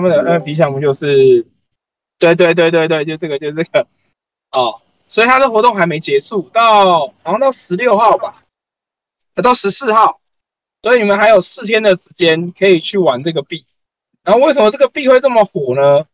[0.00, 1.44] 他们的 NFT 项目就是，
[2.18, 3.86] 对对对对对，就这个就这个
[4.50, 8.42] 哦，所以他的活动还没结束，到好像到十六号吧，
[9.42, 10.20] 到十四号，
[10.82, 13.66] 所以你们还有四天的时间可以去玩这个币。
[14.22, 16.06] 然后为什么这个币会这么火呢？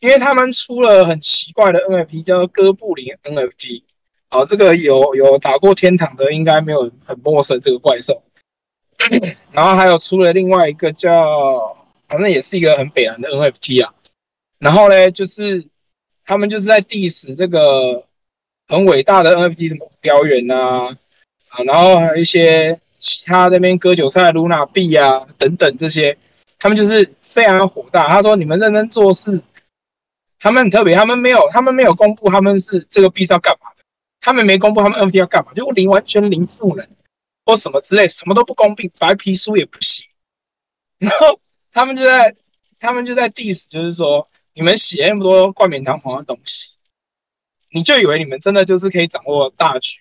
[0.00, 3.84] 因为他们出了很奇怪的 NFT，叫做哥布林 NFT。
[4.28, 8.22] 好，这个有有打过天堂的，应该没有很陌生这个怪兽。
[9.50, 11.76] 然后还有出了另外一个叫，
[12.14, 13.92] 反正也是一个很北南的 NFT 啊。
[14.58, 15.66] 然后呢，就是
[16.24, 18.06] 他们就是在 diss 这个
[18.68, 20.96] 很伟大的 NFT，什么燎原啊，
[21.48, 26.16] 啊，然后还有一些其他那边割韭菜的 Luna 币啊等等这些，
[26.58, 28.08] 他们就是非常火大。
[28.08, 29.42] 他说：“你们认真做事。”
[30.38, 33.82] 他们很特别，他们没有，他们没有公布他们是这个币是要干嘛的，
[34.20, 36.86] 他们没公布他们 NFT 要干嘛，就零完全零赋能
[37.44, 40.04] 或什么之类，什么都不公布，白皮书也不写。
[40.98, 41.38] 然后
[41.74, 42.34] 他们就在
[42.78, 46.76] 他们就在 diss，就是说你们写那么多冠冕堂皇的东西，
[47.70, 50.00] 你就以为你们真的就是可以掌握大局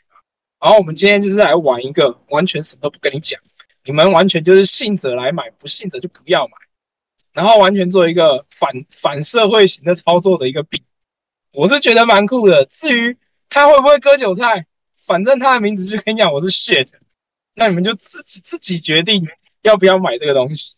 [0.60, 3.42] 然后我们今天就是来玩一个完全什么都不跟你讲，
[3.84, 6.54] 你们完全就是信者来买，不信者就不要买。
[7.34, 10.84] 然后完全做一个反 反社会型的操作的一个币，
[11.52, 12.66] 我是觉得蛮酷的。
[12.66, 13.18] 至于
[13.50, 16.88] 他会不会割韭菜，反正他的名字就跟你讲我是 shit，
[17.56, 19.28] 那你们就自己自己决定
[19.64, 20.76] 要不要买这个东西。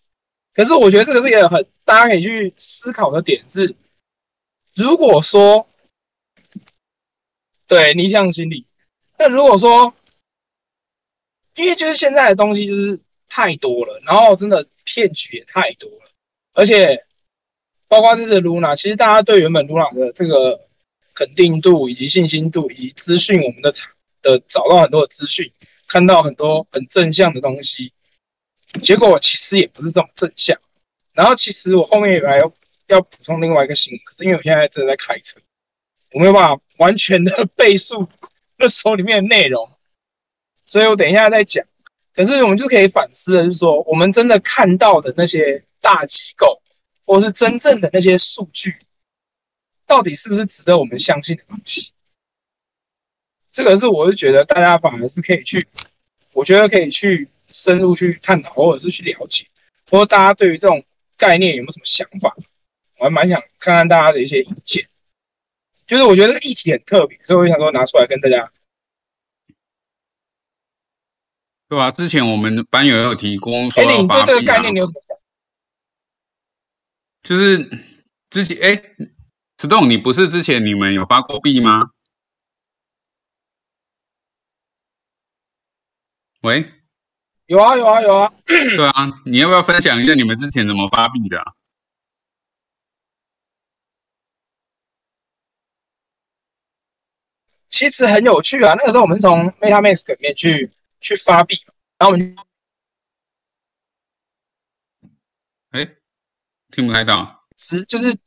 [0.55, 3.75] 可是我觉得这个是一个很大家可以去思考的点是，
[4.73, 5.67] 如果说
[7.67, 8.65] 对逆向心理，
[9.19, 9.93] 那如果说
[11.55, 16.11] 因为就是现在的东西就是太多了，然后真的骗局也太多了。
[16.53, 17.05] 而且，
[17.87, 20.67] 包括这次 Luna，其实大家对原本 Luna 的这个
[21.13, 23.91] 肯定度以及信心度以及资讯，我们的场
[24.21, 25.51] 的找到很多的资讯，
[25.87, 27.91] 看到很多很正向的东西，
[28.81, 30.57] 结果其实也不是这么正向。
[31.13, 32.53] 然后，其实我后面还要
[32.87, 35.39] 要补充另外一个新闻，可是因为我现在正在开车，
[36.11, 38.07] 我没有办法完全的背述
[38.57, 39.69] 那手里面的内容，
[40.63, 41.65] 所以我等一下再讲。
[42.13, 45.63] 可是我们就可以反思的是说，我们真的看到的那些。
[45.81, 46.63] 大机构，
[47.05, 48.73] 或是真正的那些数据，
[49.85, 51.91] 到底是不是值得我们相信的东西？
[53.51, 55.63] 这个是我是觉得大家反而是可以去，
[56.33, 59.47] 我觉得可以去深入去探讨，或者是去了解，
[59.89, 60.83] 或者大家对于这种
[61.15, 62.35] 概念有没有什么想法？
[62.97, 64.85] 我还蛮想看看大家的一些意见。
[65.87, 68.51] 就是我觉得这个议题很特别，所以我想说拿出来跟大家。
[71.69, 75.21] 对啊，之前我们班友有提供说，哎，你对这个概念你有什么？
[77.23, 77.69] 就是
[78.29, 78.83] 之前哎，
[79.59, 81.91] 石栋，你不是之前你们有发过币吗？
[86.41, 86.71] 喂，
[87.47, 88.33] 有啊有啊有啊。
[88.45, 91.43] 对啊，你要不要分享一下你们之前怎么发币的？
[97.69, 101.61] 其实很有趣啊，那个时候我们从 MetaMask 里面去去发币，
[101.97, 102.35] 然后我们
[105.71, 105.95] 哎。
[106.71, 108.17] 听不太到，是就是，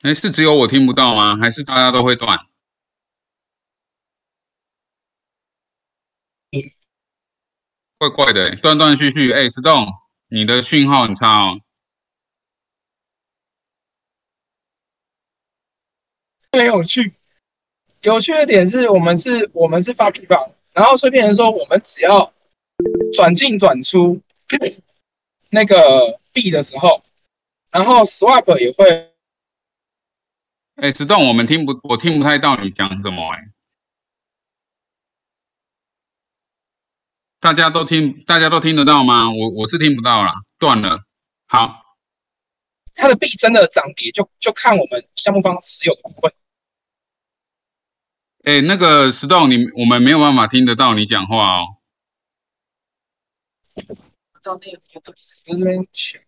[0.00, 1.36] 哎，是只有我听不到吗？
[1.36, 2.47] 还是大家都会断？
[7.98, 9.32] 怪怪的，断断续续。
[9.32, 9.86] 哎，石栋，
[10.28, 11.60] 你的讯号很差哦。
[16.52, 17.12] 很有趣，
[18.02, 22.32] 有趣的点是我们是，我们是发币方，然后碎片人说，我们只要
[23.12, 24.20] 转进转出。
[25.50, 27.02] 那个币的时候，
[27.70, 29.10] 然后 swap 也会。
[30.76, 33.48] 哎，石栋，我们听不，我听不太到你讲什么哎。
[37.40, 39.30] 大家都听，大家都听得到吗？
[39.30, 41.04] 我我是听不到啦，断了。
[41.46, 41.96] 好，
[42.94, 46.32] 它的币真的涨跌就就看我们项目方持有的部分。
[48.42, 51.66] 哎，那个石头，你我们没有办法听得到你讲话哦。
[54.42, 55.14] 到那个
[55.44, 56.20] 这边去，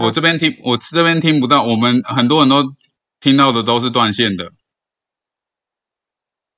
[0.00, 1.64] 我这边听，我这边听不到。
[1.64, 2.74] 我们很多人都
[3.18, 4.52] 听到的都是断线的。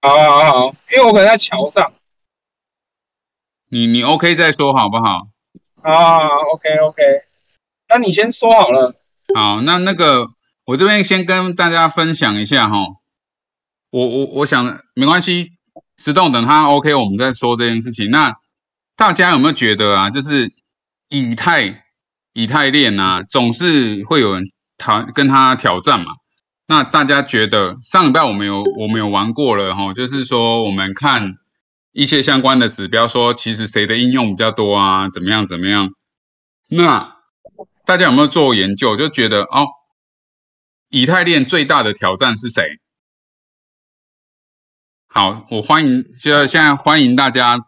[0.03, 1.91] 好好好，因为我可能在桥上。
[3.75, 5.27] 你你 OK 再说好不好？
[5.83, 7.03] 啊，OK OK，
[7.89, 8.95] 那你先说好了。
[9.35, 10.29] 好，那那个
[10.65, 12.77] 我这边先跟大家分享一下哈。
[13.91, 15.55] 我我我想没关系，
[15.99, 18.11] 石栋等他 OK，我们再说这件事情。
[18.11, 18.37] 那。
[18.97, 20.53] 大家有没有觉得啊，就是
[21.09, 21.83] 以太
[22.33, 24.45] 以太链啊，总是会有人
[24.79, 26.13] 挑跟他挑战嘛？
[26.69, 31.35] 那大家觉得上礼拜我们有我们有玩过了哈，就是说我们看
[31.95, 35.91] 一些相关的指标，说其实谁的应用比较多啊，怎么样怎么样？
[36.69, 37.19] 那
[37.87, 38.97] 大家有没有做研究？
[38.97, 39.69] 就觉得哦，
[40.89, 42.81] 以太链最大的挑战是谁？
[45.07, 47.65] 好，我欢迎，就现在欢迎大家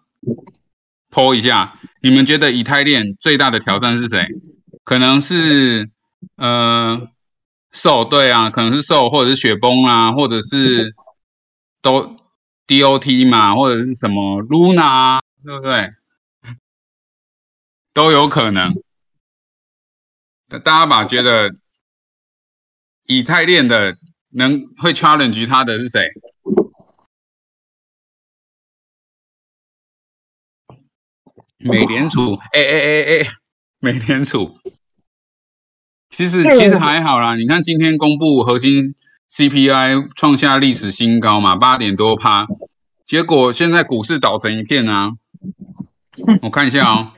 [1.12, 4.26] 剖一下，你们觉得以太链最大的挑战是谁？
[4.82, 5.88] 可能是
[6.34, 7.08] 呃，
[7.70, 10.96] 受对啊，可能是受，或者是雪崩啊，或者是
[11.80, 12.16] 都
[12.66, 15.94] DOT 嘛，或者是什么 Luna，对不对？
[17.92, 18.74] 都有可能。
[20.48, 21.54] 大家把觉得
[23.04, 23.96] 以太链的
[24.30, 26.08] 能会 challenge 它的是谁？
[31.58, 33.28] 美联储，哎哎哎哎，
[33.80, 34.56] 美联储，
[36.10, 37.34] 其实其实还好啦。
[37.34, 38.94] 你看今天公布核心
[39.30, 42.46] CPI 创下历史新高嘛，八点多趴，
[43.04, 45.12] 结果现在股市倒成一片啊。
[46.42, 47.12] 我看一下哦，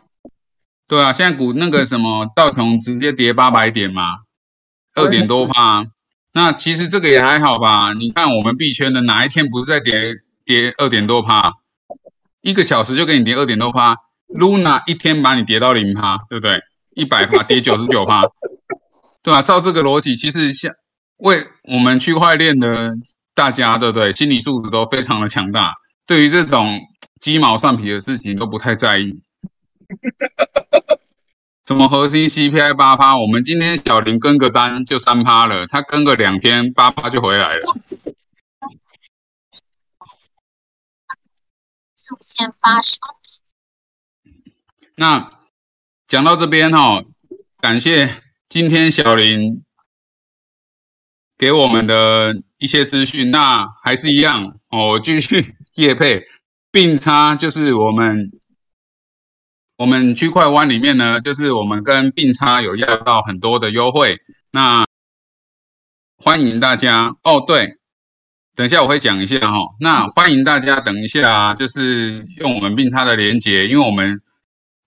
[0.89, 4.21] 对啊，现在股那个什么道琼直接跌八百点嘛，
[4.95, 5.87] 二点多趴。
[6.33, 7.93] 那其实这个也还好吧？
[7.93, 10.15] 你看我们币圈的哪一天不是在跌
[10.45, 11.55] 跌二点多趴？
[12.41, 13.97] 一个小时就给你跌二点多趴。
[14.29, 16.61] Luna 一天把你跌到零趴，对不对？
[16.95, 18.23] 一百趴跌九十九趴，
[19.23, 19.43] 对吧？
[19.43, 20.73] 照这个逻辑，其实像
[21.19, 22.91] 为我们区块链的
[23.35, 24.13] 大家，对不对？
[24.13, 25.75] 心理素质都非常的强大，
[26.07, 26.81] 对于这种
[27.21, 29.21] 鸡毛蒜皮的事情都不太在意。
[31.67, 37.63] 什么核心 CPI 八趴，我们今天小林跟个单就三趴了，他跟个两天八趴就回来了。
[41.95, 43.15] 四千八十公
[44.95, 45.31] 那
[46.07, 47.05] 讲到这边哈，
[47.61, 49.63] 感谢今天小林
[51.39, 53.31] 给我们的一些资讯。
[53.31, 56.25] 那还是一样哦，继续夜配
[56.71, 58.33] 并差，就是我们
[59.77, 64.19] 我们区块湾里面呢，就是我们跟并差有要到很多的优惠。
[64.51, 64.85] 那
[66.17, 67.77] 欢迎大家哦，对，
[68.55, 69.59] 等一下我会讲一下哈。
[69.81, 74.21] 那欢迎大家等一下啊，就是用我们并差的连接，因为我们。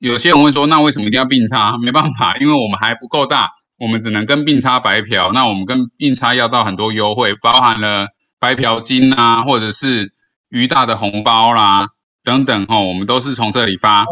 [0.01, 1.77] 有些人会说，那为什么一定要并差？
[1.77, 3.51] 没办法，因为我们还不够大，
[3.81, 5.31] 我们只能跟并差白嫖。
[5.33, 10.13] 那我们跟并差要到很多优惠，包含了白嫖金啊，或者是
[10.49, 11.87] 鱼大的红包啦
[12.23, 14.05] 等等哈，我们都是从这里发，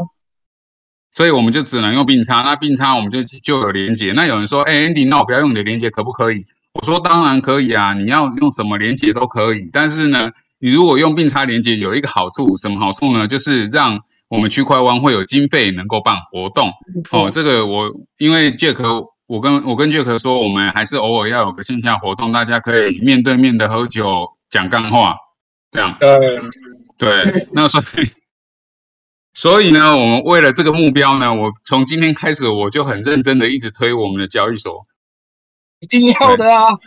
[1.13, 2.41] 所以我们就只能用并差。
[2.41, 4.11] 那并差我们就就有连接。
[4.13, 6.45] 那有人说，哎，Andy，那我不要用你的连接可不可以？
[6.73, 9.69] 我说当然可以啊，你要用什么连接都可以。
[9.71, 13.27] 但是呢，你如果用并差连接有一个好处，什么好处呢？
[13.27, 13.99] 就是让
[14.29, 16.71] 我们区块湾会有经费能够办活动
[17.11, 25.17] 哦，这个我因为 Jack，我跟我跟 Jack 说，我们还是偶尔要有个线下活动，大家可以面对面的喝酒讲干话，
[25.69, 25.95] 这样。
[25.99, 26.17] 对
[26.97, 28.11] 对，那所以
[29.31, 34.87] 所以呢，我们为了这个目标呢，我从今天开始我就很认真的一直推我们的交易所，
[35.79, 36.79] 一定要的啊。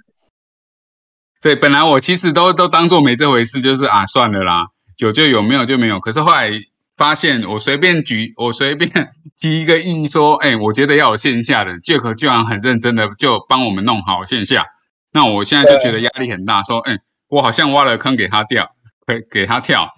[1.41, 6.01] 对，本来我其实都都当做没这回事，就是啊算了啦，有就有，没有就没有。
[6.01, 6.51] 可是后来。
[6.97, 14.67] 发现我随便举，我随便提一个议说，哎，我觉得要有线下的，Jack 居然很认真的就帮我们弄好线下。
[15.11, 18.75] 那我现在就觉得压力很大，说，哎，我好像挖了坑给他掉，
[19.07, 19.95] 给给他跳。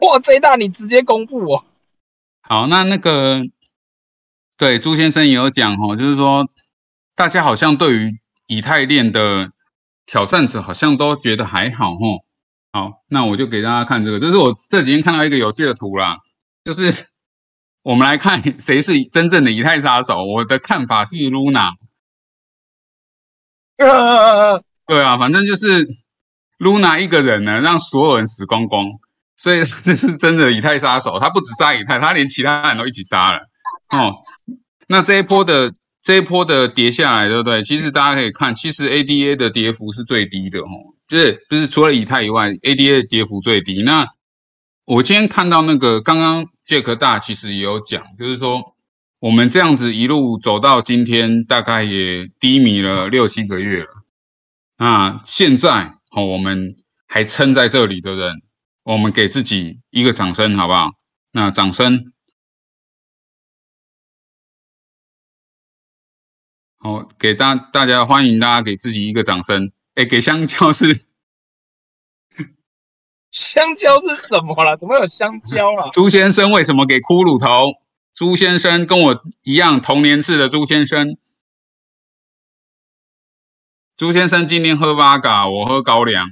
[0.00, 1.64] 哇，这大你直接公布哦。
[2.40, 3.42] 好，那那个，
[4.56, 6.48] 对朱先生也有讲哦，就是说
[7.14, 9.50] 大家好像对于以太链的
[10.04, 12.23] 挑战者好像都觉得还好哦。
[12.74, 16.16] 好，那我就给大家看这个，这是我这几天看到一个有趣的图啦，
[16.64, 16.92] 就是
[17.84, 20.24] 我们来看 谁是真正的以太杀手。
[20.24, 21.74] 我的看法是 Luna，
[23.76, 25.86] 对啊，反正就是
[26.58, 28.86] Luna 一个人呢，让所有人死光光，
[29.36, 31.20] 所以 这是真的以太杀手。
[31.20, 33.38] 他不止杀以太，他连其他人都一起杀了。
[33.96, 34.16] 哦，
[34.88, 37.62] 那这一波的这一波的跌下来，对不对？
[37.62, 40.93] 其实大家可以看，其实 ADA 的跌幅是最低的，哦。
[41.06, 43.82] 就是不是除了以太以外，ADA 跌幅最低。
[43.82, 44.06] 那
[44.84, 48.74] 我今天看到那个刚刚杰克大其实也有讲，就是说
[49.18, 53.88] 我们这样子一路走到今天，大概也低迷了六七个月了。
[54.76, 58.42] 那现在哦，我们还撑在这里的人，
[58.82, 60.90] 我们给自己一个掌声，好不好？
[61.32, 62.12] 那掌声，
[66.78, 69.72] 好，给大大家欢迎大家给自己一个掌声。
[69.94, 71.06] 哎，给香蕉是
[73.30, 74.76] 香蕉是什么啦？
[74.76, 75.90] 怎么有香蕉啦？
[75.94, 77.72] 朱先生为什么给骷髅头？
[78.14, 81.16] 朱先生跟我一样同年次的朱先生。
[83.96, 86.28] 朱先生今天喝八嘎，我喝高粱，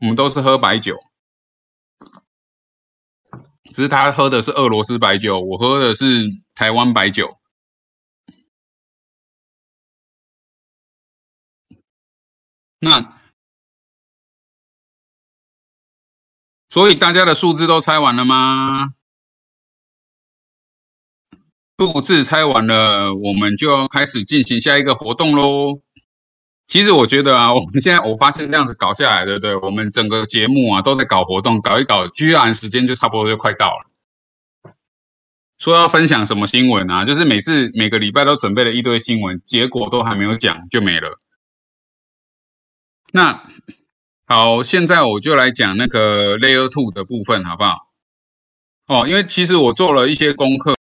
[0.00, 0.98] 我们都是喝白酒。
[3.74, 7.36] 只是他喝的是俄罗斯白酒，我喝的是台湾白酒。
[12.88, 13.18] 那
[16.70, 18.92] 所以大家的数字都猜完了吗？
[21.78, 25.82] 数字猜完了，我们就要开始进行下一个活动喽。
[26.68, 29.56] 其实我觉得啊， 我们现在我发现这样子搞下来，对不对？
[29.56, 33.90] 我们整个节目啊都在搞活动，搞一搞，居然时间就差不多就快到了。
[35.58, 37.04] 说要分享什么新闻啊？
[37.04, 41.18] 就是每次每个礼拜都准备了一堆新闻，结果都还没有讲就没了。
[43.16, 43.42] 那
[44.26, 47.88] 好，现在我就来讲那个 Layer Two 的部分，好不好？
[48.88, 50.75] 哦，因为其实我做了一些功课。